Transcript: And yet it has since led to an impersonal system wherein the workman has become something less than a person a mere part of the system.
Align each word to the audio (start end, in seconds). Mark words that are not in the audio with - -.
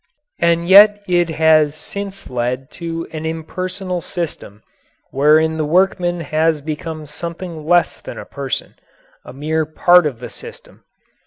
And 0.39 0.67
yet 0.67 1.03
it 1.07 1.29
has 1.29 1.75
since 1.75 2.27
led 2.27 2.71
to 2.71 3.07
an 3.11 3.23
impersonal 3.23 4.01
system 4.01 4.63
wherein 5.11 5.57
the 5.57 5.63
workman 5.65 6.21
has 6.21 6.59
become 6.59 7.05
something 7.05 7.67
less 7.67 8.01
than 8.01 8.17
a 8.17 8.25
person 8.25 8.73
a 9.23 9.31
mere 9.31 9.63
part 9.67 10.07
of 10.07 10.19
the 10.19 10.31
system. 10.31 10.83